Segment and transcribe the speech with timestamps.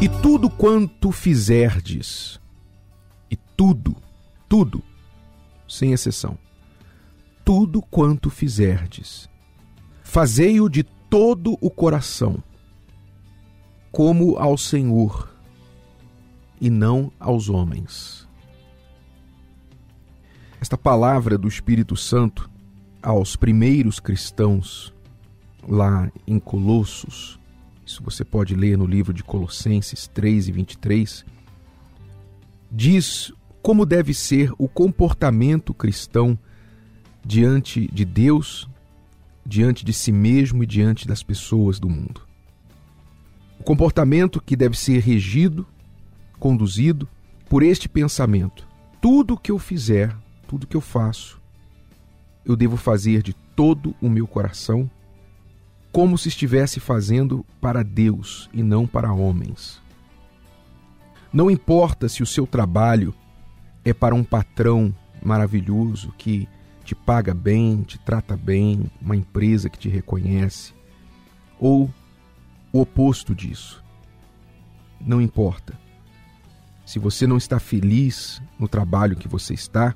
[0.00, 2.40] E tudo quanto fizerdes,
[3.28, 3.96] e tudo,
[4.48, 4.80] tudo,
[5.68, 6.38] sem exceção,
[7.44, 9.28] tudo quanto fizerdes,
[10.04, 12.40] fazei-o de todo o coração,
[13.90, 15.34] como ao Senhor
[16.60, 18.28] e não aos homens.
[20.60, 22.48] Esta palavra do Espírito Santo
[23.02, 24.94] aos primeiros cristãos
[25.66, 27.37] lá em Colossos
[27.88, 31.24] isso você pode ler no livro de Colossenses 3 e 23,
[32.70, 33.32] diz
[33.62, 36.38] como deve ser o comportamento cristão
[37.24, 38.68] diante de Deus,
[39.44, 42.20] diante de si mesmo e diante das pessoas do mundo.
[43.58, 45.66] O comportamento que deve ser regido,
[46.38, 47.08] conduzido
[47.48, 48.68] por este pensamento:
[49.00, 50.14] tudo que eu fizer,
[50.46, 51.40] tudo que eu faço,
[52.44, 54.90] eu devo fazer de todo o meu coração
[55.92, 59.80] como se estivesse fazendo para Deus e não para homens.
[61.32, 63.14] Não importa se o seu trabalho
[63.84, 66.48] é para um patrão maravilhoso que
[66.84, 70.72] te paga bem, te trata bem, uma empresa que te reconhece,
[71.58, 71.92] ou
[72.72, 73.84] o oposto disso.
[75.00, 75.78] Não importa.
[76.86, 79.94] Se você não está feliz no trabalho que você está,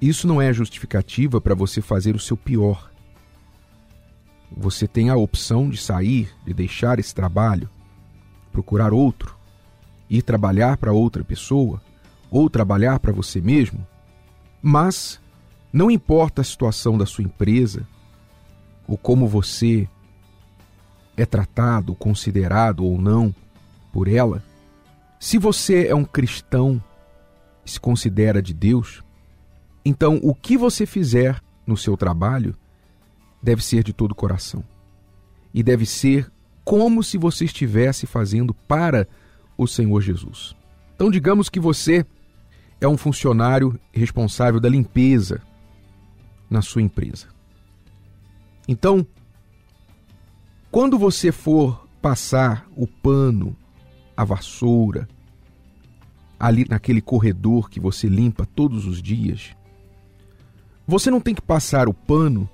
[0.00, 2.90] isso não é justificativa para você fazer o seu pior
[4.50, 7.68] você tem a opção de sair, de deixar esse trabalho,
[8.52, 9.36] procurar outro,
[10.08, 11.80] ir trabalhar para outra pessoa
[12.30, 13.86] ou trabalhar para você mesmo.
[14.62, 15.20] Mas
[15.72, 17.86] não importa a situação da sua empresa
[18.86, 19.88] ou como você
[21.16, 23.34] é tratado, considerado ou não
[23.92, 24.42] por ela,
[25.18, 26.82] se você é um cristão
[27.64, 29.02] e se considera de Deus,
[29.84, 32.54] então o que você fizer no seu trabalho
[33.46, 34.64] deve ser de todo o coração.
[35.54, 36.28] E deve ser
[36.64, 39.06] como se você estivesse fazendo para
[39.56, 40.56] o Senhor Jesus.
[40.96, 42.04] Então, digamos que você
[42.80, 45.40] é um funcionário responsável da limpeza
[46.50, 47.28] na sua empresa.
[48.66, 49.06] Então,
[50.68, 53.56] quando você for passar o pano,
[54.16, 55.08] a vassoura,
[56.38, 59.54] ali naquele corredor que você limpa todos os dias,
[60.84, 62.50] você não tem que passar o pano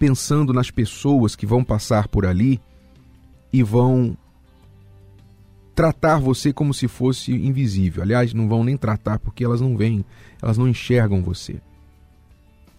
[0.00, 2.58] pensando nas pessoas que vão passar por ali
[3.52, 4.16] e vão
[5.74, 8.02] tratar você como se fosse invisível.
[8.02, 10.02] Aliás, não vão nem tratar porque elas não veem,
[10.40, 11.60] elas não enxergam você.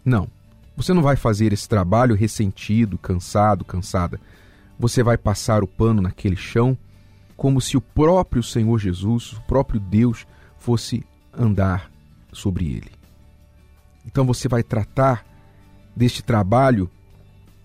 [0.04, 0.28] Não.
[0.76, 4.20] Você não vai fazer esse trabalho ressentido, cansado, cansada.
[4.80, 6.76] Você vai passar o pano naquele chão
[7.38, 10.26] como se o próprio Senhor Jesus, o próprio Deus,
[10.58, 11.92] fosse andar
[12.34, 12.92] sobre ele.
[14.08, 15.24] Então você vai tratar
[15.96, 16.90] deste trabalho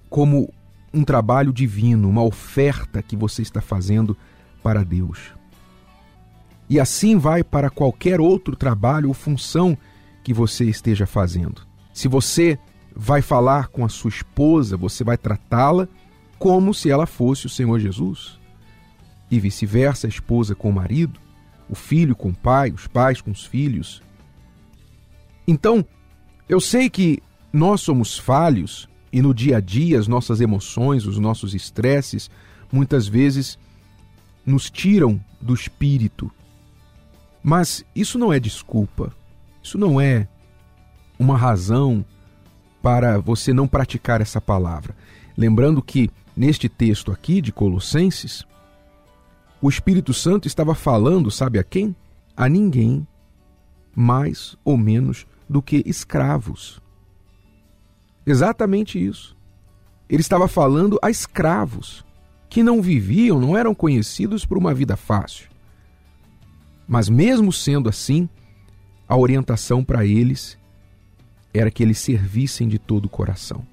[0.09, 0.53] como
[0.93, 4.17] um trabalho divino, uma oferta que você está fazendo
[4.62, 5.34] para Deus.
[6.69, 9.77] E assim vai para qualquer outro trabalho ou função
[10.25, 11.62] que você esteja fazendo.
[11.93, 12.59] Se você
[12.95, 15.87] vai falar com a sua esposa, você vai tratá-la
[16.39, 18.39] como se ela fosse o Senhor Jesus.
[19.31, 21.21] E vice-versa, a esposa com o marido,
[21.69, 24.03] o filho com o pai, os pais com os filhos.
[25.47, 25.84] Então,
[26.49, 27.22] eu sei que
[27.53, 32.31] nós somos falhos e no dia a dia, as nossas emoções, os nossos estresses,
[32.71, 33.59] muitas vezes
[34.44, 36.31] nos tiram do espírito.
[37.43, 39.10] Mas isso não é desculpa.
[39.62, 40.28] Isso não é
[41.19, 42.04] uma razão
[42.82, 44.94] para você não praticar essa palavra.
[45.34, 48.44] Lembrando que neste texto aqui de Colossenses,
[49.62, 51.97] o Espírito Santo estava falando, sabe a quem?
[52.37, 53.09] A ninguém
[53.94, 56.83] mais ou menos do que escravos.
[58.27, 59.37] Exatamente isso.
[60.09, 62.05] Ele estava falando a escravos
[62.49, 65.49] que não viviam, não eram conhecidos por uma vida fácil.
[66.87, 68.29] Mas mesmo sendo assim,
[69.09, 70.59] a orientação para eles
[71.53, 73.67] era que eles servissem de todo o coração.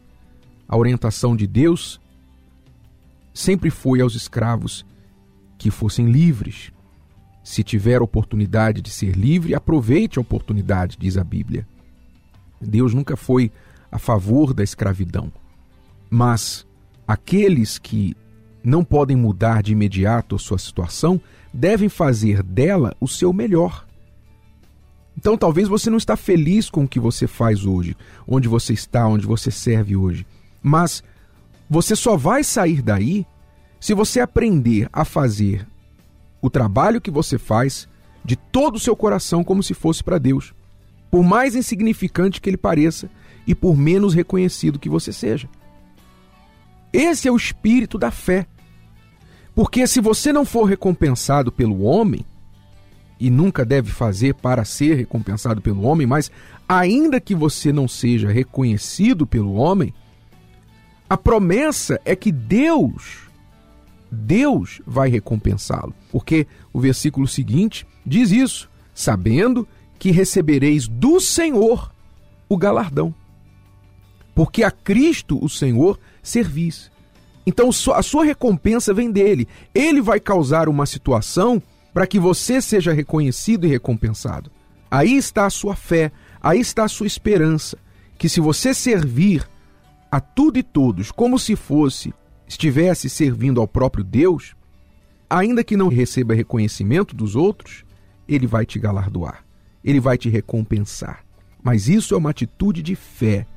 [0.68, 2.00] A orientação de Deus
[3.34, 4.86] sempre foi aos escravos
[5.58, 6.72] que fossem livres.
[7.44, 11.68] Se tiver oportunidade de ser livre, aproveite a oportunidade, diz a Bíblia.
[12.62, 13.52] Deus nunca foi
[13.94, 15.32] a favor da escravidão.
[16.10, 16.66] Mas
[17.08, 18.18] aqueles que
[18.64, 21.22] não podem mudar de imediato a sua situação
[21.54, 23.86] devem fazer dela o seu melhor.
[25.16, 27.96] Então talvez você não está feliz com o que você faz hoje,
[28.28, 30.26] onde você está, onde você serve hoje,
[30.62, 31.04] mas
[31.70, 33.28] você só vai sair daí
[33.80, 35.68] se você aprender a fazer
[36.42, 37.88] o trabalho que você faz
[38.26, 40.52] de todo o seu coração como se fosse para Deus.
[41.12, 43.08] Por mais insignificante que ele pareça,
[43.46, 45.50] e por menos reconhecido que você seja.
[46.92, 48.46] Esse é o espírito da fé.
[49.56, 52.26] Porque se você não for recompensado pelo homem,
[53.20, 56.30] e nunca deve fazer para ser recompensado pelo homem, mas
[56.68, 59.94] ainda que você não seja reconhecido pelo homem,
[61.10, 63.30] a promessa é que Deus,
[64.12, 65.94] Deus vai recompensá-lo.
[66.12, 69.68] Porque o versículo seguinte diz isso: sabendo
[69.98, 71.94] que recebereis do Senhor
[72.50, 73.16] o galardão.
[74.34, 76.92] Porque a Cristo, o Senhor, servis.
[77.46, 79.48] Então a sua recompensa vem dele.
[79.74, 81.62] Ele vai causar uma situação
[81.94, 84.50] para que você seja reconhecido e recompensado.
[84.90, 87.78] Aí está a sua fé, aí está a sua esperança,
[88.18, 89.48] que se você servir
[90.12, 92.14] a tudo e todos como se fosse
[92.48, 94.56] estivesse servindo ao próprio Deus,
[95.30, 97.84] ainda que não receba reconhecimento dos outros,
[98.28, 99.44] ele vai te galardoar,
[99.84, 101.24] ele vai te recompensar.
[101.62, 103.48] Mas isso é uma atitude de fé.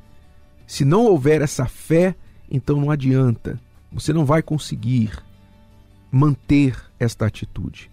[0.66, 2.14] Se não houver essa fé,
[2.50, 3.60] então não adianta,
[3.92, 5.12] você não vai conseguir
[6.10, 7.90] manter esta atitude.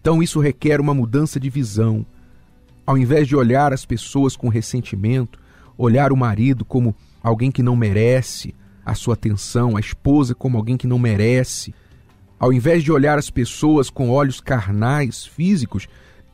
[0.00, 2.04] Então isso requer uma mudança de visão.
[2.86, 5.38] Ao invés de olhar as pessoas com ressentimento,
[5.76, 8.54] olhar o marido como alguém que não merece
[8.84, 11.74] a sua atenção, a esposa como alguém que não merece,
[12.38, 15.86] ao invés de olhar as pessoas com olhos carnais, físicos,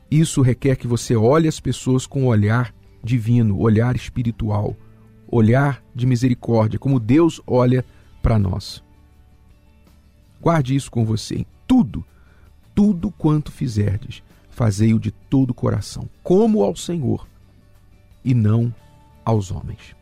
[0.09, 4.75] isso requer que você olhe as pessoas com um olhar divino, olhar espiritual,
[5.29, 7.83] olhar de misericórdia, como Deus olha
[8.21, 8.83] para nós.
[10.41, 12.05] Guarde isso com você em tudo
[12.77, 14.21] tudo quanto fizerdes,
[14.51, 17.27] fazei-o de todo o coração, como ao Senhor,
[18.23, 18.71] e não
[19.25, 19.97] aos homens.